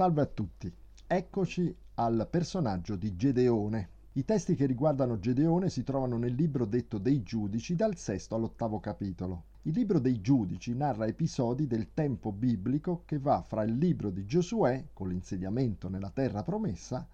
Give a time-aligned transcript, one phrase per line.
[0.00, 0.72] Salve a tutti,
[1.06, 3.88] eccoci al personaggio di Gedeone.
[4.12, 8.80] I testi che riguardano Gedeone si trovano nel libro detto dei giudici dal sesto all'ottavo
[8.80, 9.42] capitolo.
[9.64, 14.24] Il libro dei giudici narra episodi del tempo biblico che va fra il libro di
[14.24, 17.06] Giosuè, con l'insediamento nella terra promessa,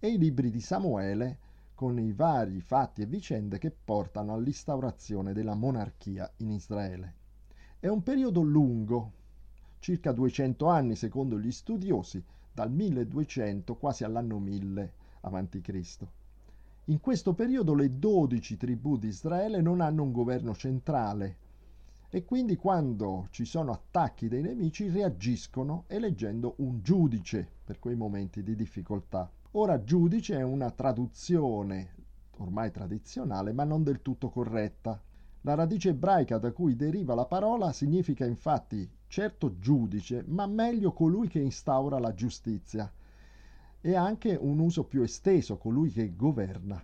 [0.00, 1.38] e i libri di Samuele,
[1.72, 7.14] con i vari fatti e vicende che portano all'instaurazione della monarchia in Israele.
[7.78, 9.12] È un periodo lungo,
[9.84, 15.98] circa 200 anni secondo gli studiosi, dal 1200 quasi all'anno 1000 a.C.
[16.84, 21.36] In questo periodo le dodici tribù di Israele non hanno un governo centrale
[22.08, 28.42] e quindi quando ci sono attacchi dei nemici reagiscono eleggendo un giudice per quei momenti
[28.42, 29.30] di difficoltà.
[29.50, 31.90] Ora giudice è una traduzione
[32.38, 34.98] ormai tradizionale ma non del tutto corretta.
[35.42, 41.28] La radice ebraica da cui deriva la parola significa infatti certo giudice, ma meglio colui
[41.28, 42.92] che instaura la giustizia
[43.80, 46.82] e anche un uso più esteso, colui che governa.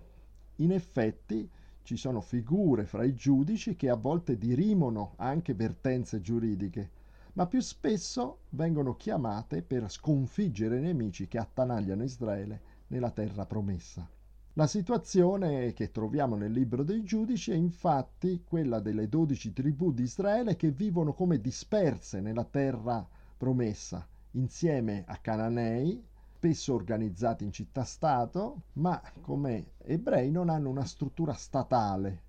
[0.59, 1.51] In effetti
[1.83, 6.91] ci sono figure fra i giudici che a volte dirimono anche vertenze giuridiche,
[7.33, 14.09] ma più spesso vengono chiamate per sconfiggere i nemici che attanagliano Israele nella terra promessa.
[14.55, 20.03] La situazione che troviamo nel libro dei giudici è infatti quella delle dodici tribù di
[20.03, 23.07] Israele che vivono come disperse nella terra
[23.37, 26.03] promessa, insieme a Cananei,
[26.35, 32.23] spesso organizzati in città-stato, ma come ebrei non hanno una struttura statale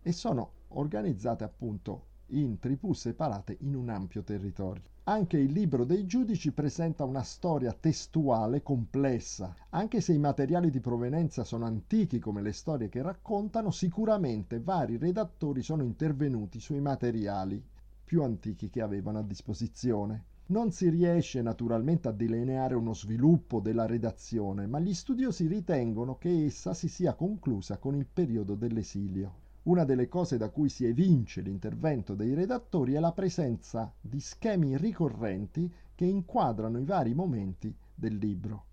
[0.00, 4.82] e sono organizzate appunto in tribù separate in un ampio territorio.
[5.04, 9.54] Anche il libro dei giudici presenta una storia testuale complessa.
[9.70, 14.96] Anche se i materiali di provenienza sono antichi come le storie che raccontano, sicuramente vari
[14.96, 17.60] redattori sono intervenuti sui materiali
[18.04, 20.24] più antichi che avevano a disposizione.
[20.46, 26.44] Non si riesce naturalmente a delineare uno sviluppo della redazione, ma gli studiosi ritengono che
[26.44, 29.41] essa si sia conclusa con il periodo dell'esilio.
[29.64, 34.76] Una delle cose da cui si evince l'intervento dei redattori è la presenza di schemi
[34.76, 38.64] ricorrenti che inquadrano i vari momenti del libro.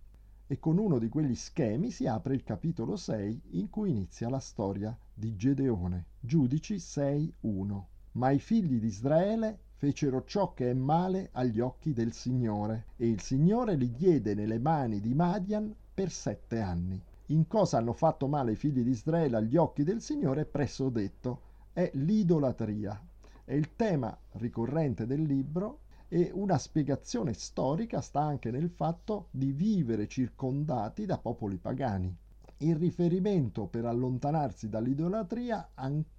[0.47, 4.39] E con uno di quegli schemi si apre il capitolo 6 in cui inizia la
[4.39, 6.05] storia di Gedeone.
[6.19, 7.83] Giudici 6.1.
[8.13, 13.07] Ma i figli di Israele fecero ciò che è male agli occhi del Signore, e
[13.07, 16.99] il Signore li diede nelle mani di Madian per sette anni
[17.31, 20.89] in cosa hanno fatto male i figli di Israele agli occhi del Signore è presso
[20.89, 21.41] detto,
[21.73, 22.99] è l'idolatria.
[23.43, 29.51] È il tema ricorrente del libro e una spiegazione storica sta anche nel fatto di
[29.51, 32.15] vivere circondati da popoli pagani.
[32.57, 35.69] Il riferimento per allontanarsi dall'idolatria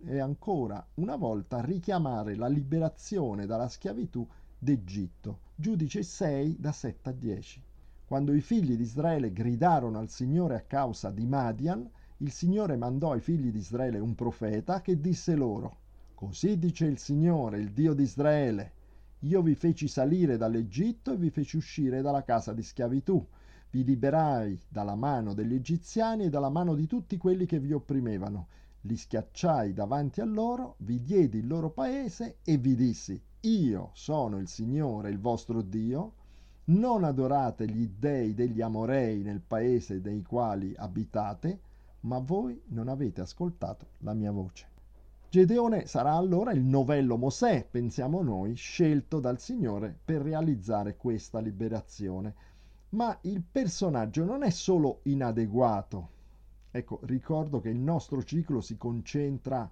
[0.05, 5.41] è ancora una volta richiamare la liberazione dalla schiavitù d'Egitto.
[5.57, 7.63] Giudice 6 da 7 a 10.
[8.11, 13.13] Quando i figli di Israele gridarono al Signore a causa di Madian, il Signore mandò
[13.13, 15.77] ai figli di Israele un profeta che disse loro,
[16.17, 18.73] Così dice il Signore, il Dio di Israele,
[19.21, 23.25] io vi feci salire dall'Egitto e vi feci uscire dalla casa di schiavitù,
[23.71, 28.49] vi liberai dalla mano degli egiziani e dalla mano di tutti quelli che vi opprimevano,
[28.81, 34.39] li schiacciai davanti a loro, vi diedi il loro paese e vi dissi, io sono
[34.39, 36.15] il Signore, il vostro Dio,
[36.71, 41.59] non adorate gli dei degli Amorei nel paese nei quali abitate,
[42.01, 44.69] ma voi non avete ascoltato la mia voce.
[45.29, 52.35] Gedeone sarà allora il novello Mosè, pensiamo noi, scelto dal Signore per realizzare questa liberazione.
[52.91, 56.09] Ma il personaggio non è solo inadeguato.
[56.71, 59.69] Ecco, ricordo che il nostro ciclo si concentra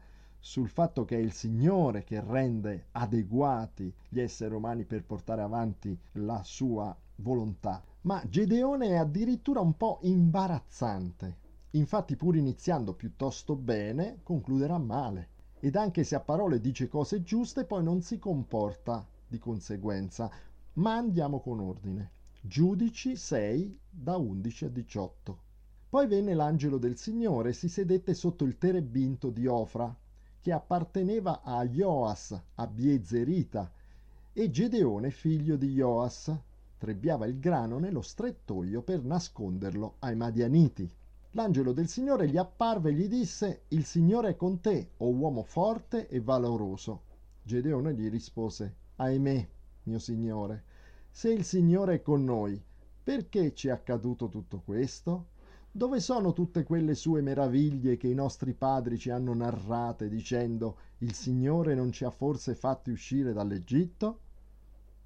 [0.48, 5.94] sul fatto che è il Signore che rende adeguati gli esseri umani per portare avanti
[6.12, 7.84] la sua volontà.
[8.02, 11.36] Ma Gedeone è addirittura un po' imbarazzante.
[11.72, 15.28] Infatti, pur iniziando piuttosto bene, concluderà male.
[15.60, 20.30] Ed anche se a parole dice cose giuste, poi non si comporta di conseguenza.
[20.74, 22.12] Ma andiamo con ordine.
[22.40, 25.38] Giudici 6 da 11 a 18.
[25.90, 29.94] Poi venne l'angelo del Signore e si sedette sotto il terebinto di Ofra,
[30.40, 33.70] che apparteneva a Joas, a Biezerita,
[34.32, 36.32] e Gedeone, figlio di Joas,
[36.78, 40.88] trebbiava il grano nello strettoio per nasconderlo ai Madianiti.
[41.32, 45.42] L'angelo del Signore gli apparve e gli disse, Il Signore è con te, o uomo
[45.42, 47.02] forte e valoroso.
[47.42, 49.48] Gedeone gli rispose, Ahimè,
[49.84, 50.62] mio Signore,
[51.10, 52.62] se il Signore è con noi,
[53.02, 55.36] perché ci è accaduto tutto questo?
[55.70, 61.14] Dove sono tutte quelle sue meraviglie che i nostri padri ci hanno narrate dicendo il
[61.14, 64.20] Signore non ci ha forse fatti uscire dall'Egitto?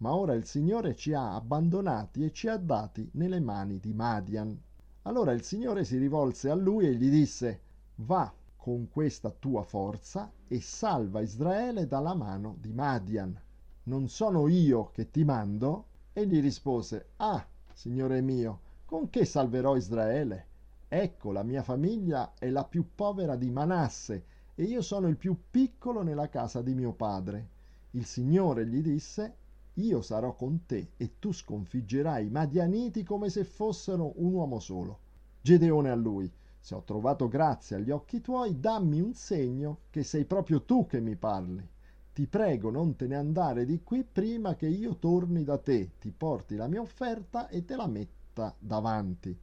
[0.03, 4.61] ma ora il Signore ci ha abbandonati e ci ha dati nelle mani di Madian.
[5.03, 7.61] Allora il Signore si rivolse a lui e gli disse,
[7.97, 13.41] va con questa tua forza e salva Israele dalla mano di Madian.
[13.85, 15.87] Non sono io che ti mando?
[16.13, 20.47] Egli rispose, ah, Signore mio, con che salverò Israele?
[20.95, 24.25] Ecco, la mia famiglia è la più povera di Manasse
[24.55, 27.49] e io sono il più piccolo nella casa di mio padre.
[27.93, 29.37] Il Signore gli disse,
[29.73, 34.99] io sarò con te e tu sconfiggerai i Madianiti come se fossero un uomo solo.
[35.41, 36.31] Gedeone a lui,
[36.61, 41.01] se ho trovato grazia agli occhi tuoi, dammi un segno che sei proprio tu che
[41.01, 41.67] mi parli.
[42.13, 46.11] Ti prego non te ne andare di qui prima che io torni da te, ti
[46.11, 49.35] porti la mia offerta e te la metta davanti.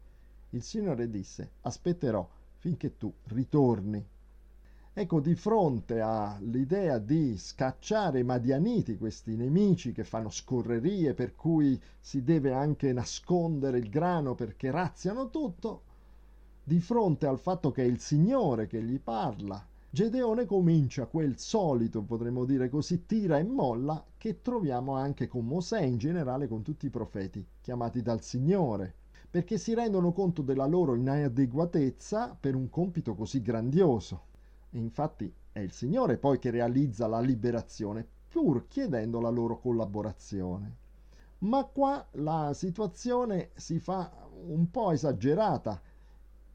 [0.51, 4.04] Il Signore disse, aspetterò finché tu ritorni.
[4.92, 11.80] Ecco, di fronte all'idea di scacciare i Madianiti, questi nemici che fanno scorrerie, per cui
[12.00, 15.84] si deve anche nascondere il grano perché razziano tutto,
[16.63, 22.01] di fronte al fatto che è il Signore che gli parla, Gedeone comincia quel solito,
[22.01, 26.88] potremmo dire così, tira e molla che troviamo anche con Mosè, in generale con tutti
[26.88, 28.99] i profeti chiamati dal Signore
[29.29, 34.23] perché si rendono conto della loro inadeguatezza per un compito così grandioso.
[34.71, 40.75] E infatti è il Signore poi che realizza la liberazione, pur chiedendo la loro collaborazione.
[41.39, 44.11] Ma qua la situazione si fa
[44.47, 45.79] un po' esagerata.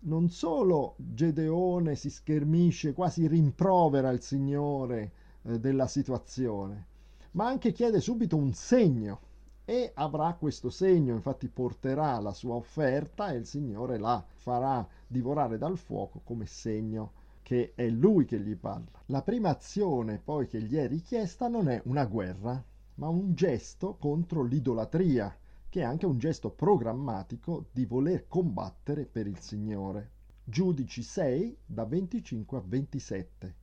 [0.01, 5.13] Non solo Gedeone si schermisce, quasi rimprovera il Signore
[5.43, 6.87] eh, della situazione,
[7.33, 9.21] ma anche chiede subito un segno
[9.67, 15.57] e avrà questo segno, infatti porterà la sua offerta e il Signore la farà divorare
[15.57, 19.03] dal fuoco come segno che è lui che gli parla.
[19.07, 22.63] La prima azione poi che gli è richiesta non è una guerra,
[22.97, 25.35] ma un gesto contro l'idolatria,
[25.69, 30.11] che è anche un gesto programmatico di voler combattere per il Signore.
[30.45, 33.55] Giudici 6 da 25 a 27.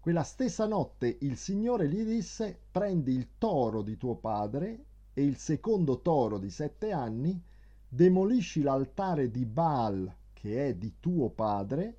[0.00, 4.84] Quella stessa notte il Signore gli disse prendi il toro di tuo padre
[5.18, 7.42] e il secondo toro di sette anni,
[7.88, 11.96] demolisci l'altare di Baal, che è di tuo padre,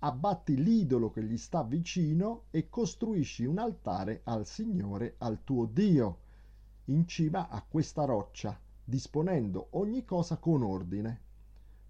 [0.00, 6.18] abbatti l'idolo che gli sta vicino e costruisci un altare al Signore, al tuo Dio,
[6.86, 11.20] in cima a questa roccia, disponendo ogni cosa con ordine.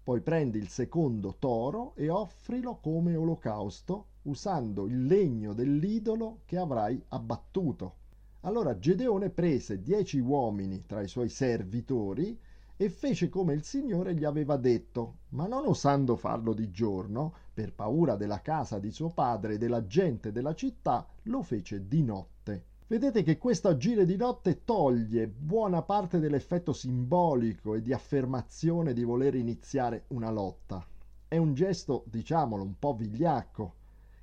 [0.01, 7.03] Poi prendi il secondo toro e offrilo come olocausto, usando il legno dell'idolo che avrai
[7.09, 7.98] abbattuto.
[8.43, 12.39] Allora Gedeone prese dieci uomini tra i suoi servitori
[12.77, 17.73] e fece come il Signore gli aveva detto, ma non osando farlo di giorno, per
[17.73, 22.63] paura della casa di suo padre e della gente della città, lo fece di notte.
[22.87, 29.03] Vedete che questo agire di notte toglie buona parte dell'effetto simbolico e di affermazione di
[29.03, 30.87] voler iniziare una lotta.
[31.27, 33.73] È un gesto, diciamolo, un po' vigliacco,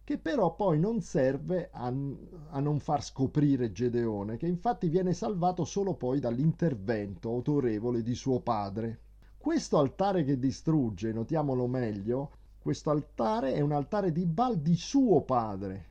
[0.07, 1.93] che però poi non serve a,
[2.51, 8.39] a, non far scoprire Gedeone, che infatti viene salvato solo poi dall'intervento autorevole di suo
[8.39, 9.01] padre.
[9.37, 12.31] Questo altare che distrugge, notiamolo meglio,
[12.61, 15.87] questo altare è un altare di Baal di suo padre,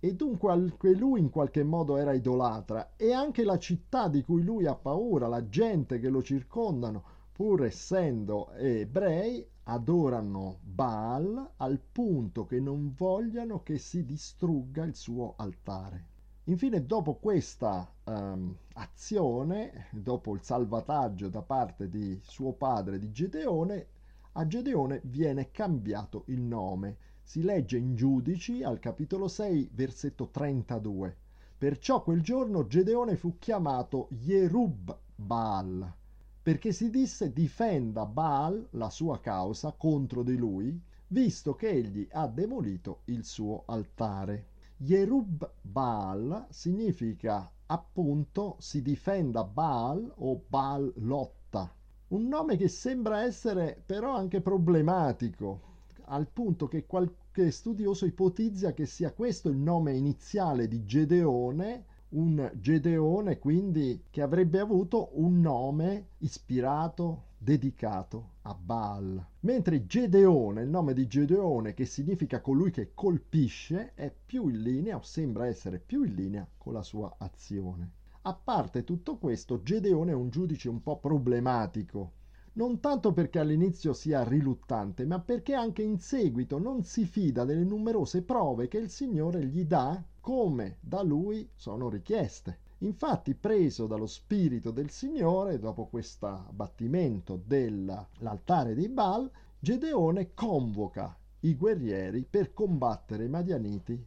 [0.00, 4.42] e dunque anche lui in qualche modo era idolatra, e anche la città di cui
[4.42, 7.04] lui ha paura, la gente che lo circondano,
[7.40, 15.36] pur essendo ebrei, adorano Baal al punto che non vogliano che si distrugga il suo
[15.38, 16.04] altare.
[16.44, 23.86] Infine, dopo questa um, azione, dopo il salvataggio da parte di suo padre di Gedeone,
[24.32, 26.98] a Gedeone viene cambiato il nome.
[27.22, 31.16] Si legge in Giudici al capitolo 6, versetto 32.
[31.56, 35.99] Perciò quel giorno Gedeone fu chiamato Yerub Baal,
[36.50, 42.26] perché si disse difenda Baal la sua causa contro di lui, visto che egli ha
[42.26, 44.46] demolito il suo altare.
[44.78, 51.72] Yerub Baal significa appunto si difenda Baal o Baal lotta.
[52.08, 55.60] Un nome che sembra essere però anche problematico,
[56.06, 62.50] al punto che qualche studioso ipotizza che sia questo il nome iniziale di Gedeone un
[62.54, 69.24] Gedeone quindi che avrebbe avuto un nome ispirato, dedicato a Baal.
[69.40, 74.96] Mentre Gedeone, il nome di Gedeone che significa colui che colpisce, è più in linea
[74.96, 77.92] o sembra essere più in linea con la sua azione.
[78.22, 82.12] A parte tutto questo, Gedeone è un giudice un po' problematico,
[82.54, 87.64] non tanto perché all'inizio sia riluttante, ma perché anche in seguito non si fida delle
[87.64, 92.58] numerose prove che il Signore gli dà come da lui sono richieste.
[92.78, 101.54] Infatti, preso dallo spirito del Signore, dopo questo abbattimento dell'altare di Baal, Gedeone convoca i
[101.54, 104.06] guerrieri per combattere i Madianiti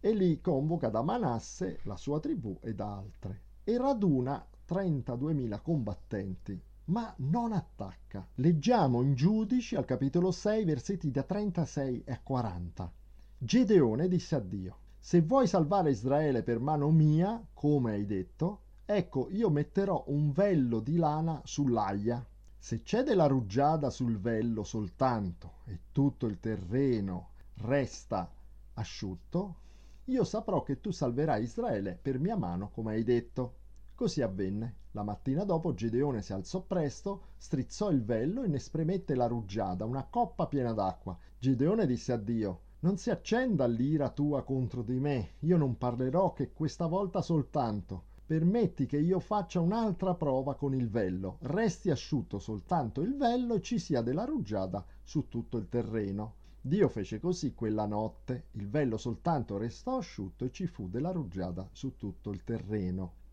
[0.00, 6.60] e li convoca da Manasse, la sua tribù, e da altre, e raduna 32.000 combattenti,
[6.86, 8.26] ma non attacca.
[8.36, 12.92] Leggiamo in Giudici al capitolo 6, versetti da 36 a 40.
[13.38, 19.28] Gedeone disse a Dio, se vuoi salvare Israele per mano mia, come hai detto, ecco
[19.30, 22.24] io metterò un vello di lana sull'aia.
[22.58, 28.30] Se c'è della rugiada sul vello soltanto e tutto il terreno resta
[28.74, 29.56] asciutto,
[30.04, 33.55] io saprò che tu salverai Israele per mia mano, come hai detto.
[33.96, 34.74] Così avvenne.
[34.90, 39.86] La mattina dopo Gedeone si alzò presto, strizzò il vello e ne spremette la rugiada,
[39.86, 41.16] una coppa piena d'acqua.
[41.38, 46.34] Gedeone disse a Dio, non si accenda l'ira tua contro di me, io non parlerò
[46.34, 48.02] che questa volta soltanto.
[48.26, 51.38] Permetti che io faccia un'altra prova con il vello.
[51.40, 56.34] Resti asciutto soltanto il vello e ci sia della rugiada su tutto il terreno.
[56.60, 61.66] Dio fece così quella notte, il vello soltanto restò asciutto e ci fu della rugiada
[61.72, 63.24] su tutto il terreno.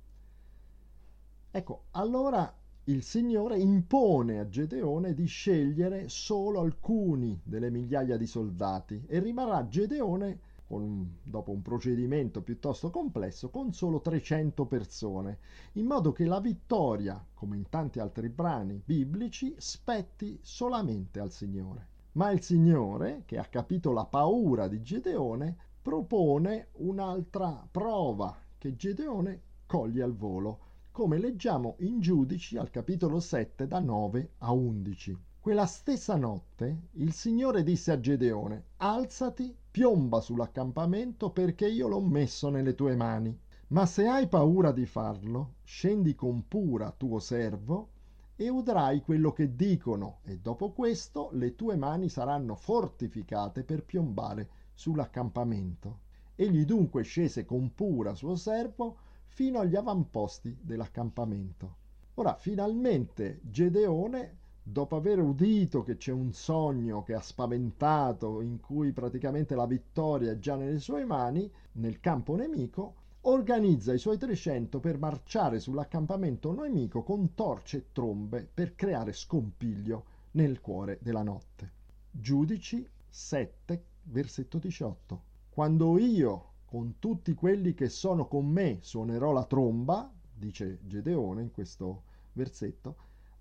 [1.55, 2.51] Ecco, allora
[2.85, 9.67] il Signore impone a Gedeone di scegliere solo alcuni delle migliaia di soldati e rimarrà
[9.67, 15.37] Gedeone, con, dopo un procedimento piuttosto complesso, con solo 300 persone,
[15.73, 21.87] in modo che la vittoria, come in tanti altri brani biblici, spetti solamente al Signore.
[22.13, 29.41] Ma il Signore, che ha capito la paura di Gedeone, propone un'altra prova che Gedeone
[29.67, 35.17] coglie al volo, come leggiamo in Giudici al capitolo 7 da 9 a 11.
[35.39, 42.49] Quella stessa notte il Signore disse a Gedeone, alzati, piomba sull'accampamento perché io l'ho messo
[42.49, 43.35] nelle tue mani.
[43.69, 47.89] Ma se hai paura di farlo, scendi con pura tuo servo
[48.35, 54.47] e udrai quello che dicono, e dopo questo le tue mani saranno fortificate per piombare
[54.75, 56.01] sull'accampamento.
[56.35, 58.97] Egli dunque scese con Pura suo servo
[59.33, 61.77] fino agli avamposti dell'accampamento.
[62.15, 68.91] Ora, finalmente Gedeone, dopo aver udito che c'è un sogno che ha spaventato, in cui
[68.91, 74.79] praticamente la vittoria è già nelle sue mani, nel campo nemico, organizza i suoi 300
[74.79, 81.71] per marciare sull'accampamento nemico con torce e trombe per creare scompiglio nel cuore della notte.
[82.11, 85.21] Giudici 7, versetto 18.
[85.49, 91.51] Quando io con tutti quelli che sono con me suonerò la tromba, dice Gedeone in
[91.51, 92.01] questo
[92.31, 92.95] versetto,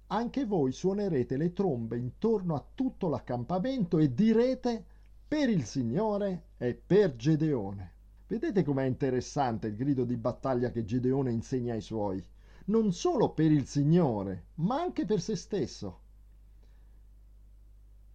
[0.08, 4.84] anche voi suonerete le trombe intorno a tutto l'accampamento e direte
[5.26, 7.92] per il Signore e per Gedeone.
[8.26, 12.22] Vedete com'è interessante il grido di battaglia che Gedeone insegna ai suoi,
[12.66, 16.00] non solo per il Signore, ma anche per se stesso.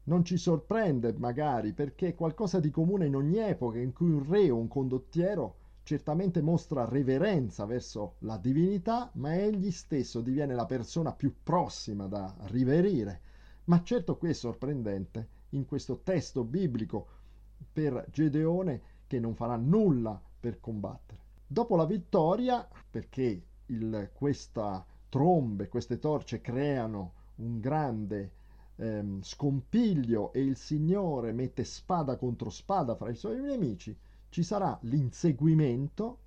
[0.08, 4.26] Non ci sorprende magari perché è qualcosa di comune in ogni epoca in cui un
[4.26, 10.66] re o un condottiero certamente mostra reverenza verso la divinità, ma egli stesso diviene la
[10.66, 13.22] persona più prossima da riverire.
[13.66, 17.08] Ma certo qui è sorprendente in questo testo biblico
[17.72, 21.20] per Gedeone che non farà nulla per combattere.
[21.46, 28.32] Dopo la vittoria, perché il, questa trombe, queste torce creano un grande
[28.78, 33.96] ehm, scompiglio e il Signore mette spada contro spada fra i suoi nemici,
[34.30, 36.20] ci sarà l'inseguimento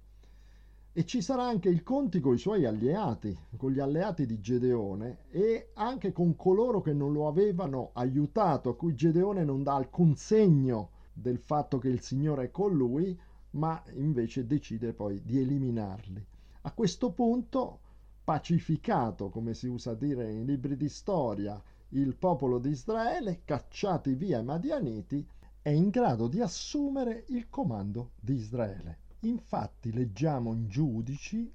[0.93, 5.19] e ci sarà anche il conti con i suoi alleati, con gli alleati di Gedeone
[5.31, 10.17] e anche con coloro che non lo avevano aiutato, a cui Gedeone non dà alcun
[10.17, 13.19] segno del fatto che il Signore è con lui,
[13.51, 16.27] ma invece decide poi di eliminarli.
[16.63, 17.79] A questo punto,
[18.25, 24.39] pacificato, come si usa dire in libri di storia, il popolo di Israele, cacciati via
[24.39, 25.27] i Madianiti,
[25.61, 28.99] è in grado di assumere il comando di Israele.
[29.21, 31.53] Infatti leggiamo in Giudici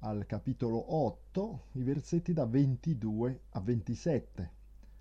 [0.00, 4.50] al capitolo 8 i versetti da 22 a 27.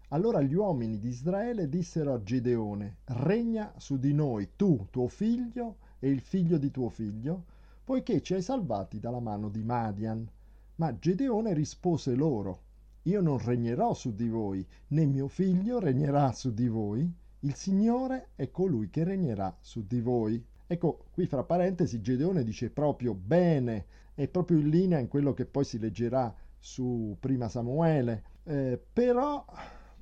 [0.09, 5.79] Allora gli uomini di Israele dissero a Gedeone, regna su di noi tu, tuo figlio
[5.99, 7.43] e il figlio di tuo figlio,
[7.83, 10.27] poiché ci hai salvati dalla mano di Madian.
[10.75, 12.61] Ma Gedeone rispose loro,
[13.07, 17.11] io non regnerò su di voi, né mio figlio regnerà su di voi,
[17.41, 20.43] il Signore è colui che regnerà su di voi.
[20.65, 25.45] Ecco, qui fra parentesi Gedeone dice proprio bene, è proprio in linea in quello che
[25.45, 29.45] poi si leggerà su prima Samuele, eh, però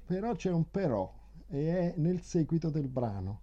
[0.06, 1.12] però c'è un però
[1.48, 3.42] e è nel seguito del brano.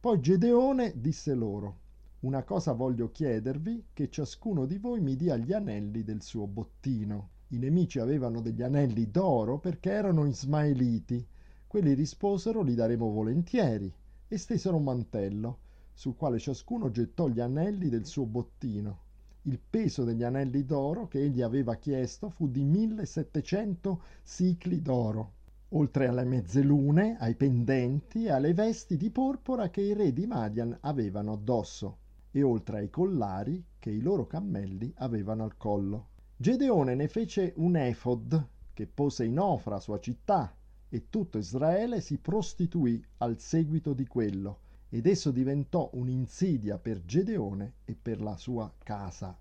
[0.00, 1.78] Poi Gedeone disse loro,
[2.20, 7.30] Una cosa voglio chiedervi, che ciascuno di voi mi dia gli anelli del suo bottino.
[7.54, 11.24] I nemici avevano degli anelli d'oro perché erano ismaeliti.
[11.68, 13.94] Quelli risposero li daremo volentieri
[14.26, 15.58] e stesero un mantello,
[15.92, 19.02] sul quale ciascuno gettò gli anelli del suo bottino.
[19.42, 25.32] Il peso degli anelli d'oro che egli aveva chiesto fu di 1700 sicli d'oro,
[25.68, 30.76] oltre alle mezzelune, ai pendenti e alle vesti di porpora che i re di Madian
[30.80, 31.98] avevano addosso,
[32.32, 36.08] e oltre ai collari che i loro cammelli avevano al collo.
[36.36, 40.52] Gedeone ne fece un efod che pose in Ofra, sua città,
[40.88, 47.74] e tutto Israele si prostituì al seguito di quello, ed esso diventò un'insidia per Gedeone
[47.84, 49.36] e per la sua casa.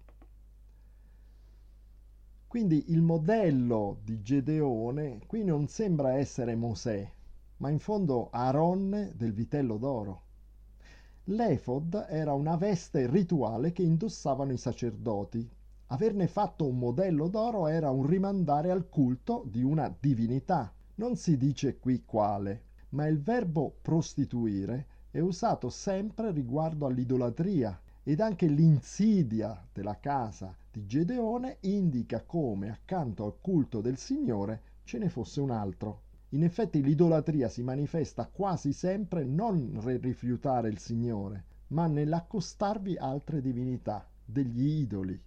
[2.48, 7.12] Quindi il modello di Gedeone qui non sembra essere Mosè,
[7.58, 10.22] ma in fondo Aaronne del vitello d'oro.
[11.26, 15.50] L'efod era una veste rituale che indossavano i sacerdoti.
[15.88, 20.74] Averne fatto un modello d'oro era un rimandare al culto di una divinità.
[20.96, 28.20] Non si dice qui quale, ma il verbo prostituire è usato sempre riguardo all'idolatria ed
[28.20, 35.10] anche l'insidia della casa di Gedeone indica come accanto al culto del Signore ce ne
[35.10, 36.02] fosse un altro.
[36.30, 43.40] In effetti l'idolatria si manifesta quasi sempre non nel rifiutare il Signore, ma nell'accostarvi altre
[43.42, 45.22] divinità, degli idoli.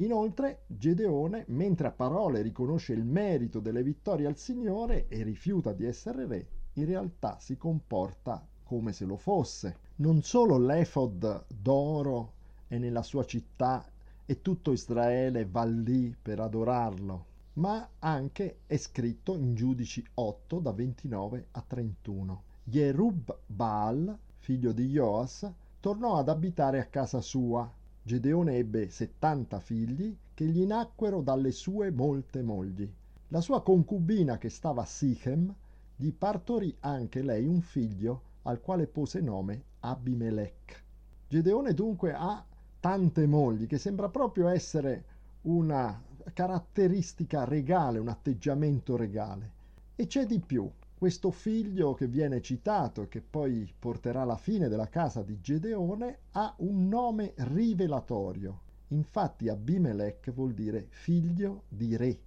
[0.00, 5.84] Inoltre Gedeone, mentre a parole riconosce il merito delle vittorie al Signore e rifiuta di
[5.84, 9.76] essere re, in realtà si comporta come se lo fosse.
[9.96, 12.32] Non solo l'efod d'oro
[12.66, 13.84] è nella sua città
[14.24, 20.72] e tutto Israele va lì per adorarlo, ma anche è scritto in Giudici 8 da
[20.72, 22.42] 29 a 31.
[22.64, 27.70] Jerub Baal, figlio di Joas, tornò ad abitare a casa sua.
[28.02, 32.90] Gedeone ebbe 70 figli che gli nacquero dalle sue molte mogli.
[33.28, 35.54] La sua concubina che stava a Sichem
[35.96, 40.82] gli partorì anche lei un figlio al quale pose nome Abimelech.
[41.28, 42.44] Gedeone dunque ha
[42.80, 45.04] tante mogli che sembra proprio essere
[45.42, 49.58] una caratteristica regale, un atteggiamento regale.
[49.94, 50.68] E c'è di più.
[51.00, 56.18] Questo figlio che viene citato e che poi porterà alla fine della casa di Gedeone
[56.32, 58.60] ha un nome rivelatorio.
[58.88, 62.18] Infatti Abimelech vuol dire figlio di re.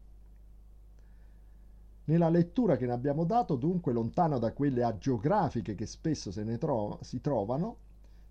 [2.05, 6.57] Nella lettura che ne abbiamo dato, dunque, lontano da quelle agiografiche che spesso se ne
[6.57, 7.77] trova, si trovano,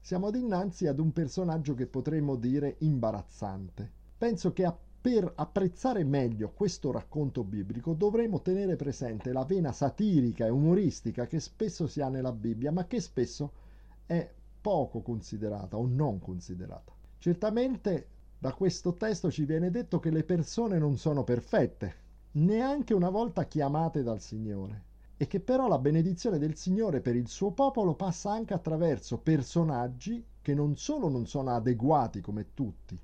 [0.01, 3.89] siamo dinanzi ad un personaggio che potremmo dire imbarazzante.
[4.19, 10.47] Penso che a, per apprezzare meglio questo racconto biblico dovremo tenere presente la vena satirica
[10.47, 13.53] e umoristica che spesso si ha nella Bibbia, ma che spesso
[14.07, 16.93] è poco considerata o non considerata.
[17.19, 18.07] Certamente
[18.39, 21.95] da questo testo ci viene detto che le persone non sono perfette,
[22.35, 24.85] neanche una volta chiamate dal Signore
[25.17, 30.25] e che però la benedizione del Signore per il suo popolo passa anche attraverso personaggi
[30.41, 32.97] che non solo non sono adeguati come tutti,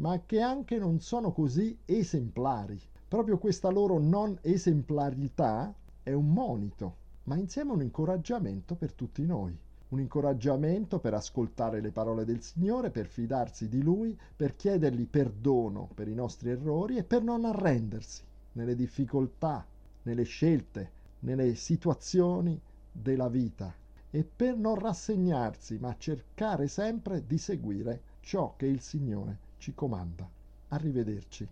[0.00, 2.80] ma che anche non sono così esemplari.
[3.06, 9.54] Proprio questa loro non esemplarità è un monito, ma insieme un incoraggiamento per tutti noi.
[9.88, 15.90] Un incoraggiamento per ascoltare le parole del Signore, per fidarsi di Lui, per chiedergli perdono
[15.92, 19.66] per i nostri errori e per non arrendersi nelle difficoltà,
[20.04, 22.58] nelle scelte, nelle situazioni
[22.90, 23.74] della vita
[24.10, 30.26] e per non rassegnarsi, ma cercare sempre di seguire ciò che il Signore ci comanda.
[30.68, 31.46] Arrivederci.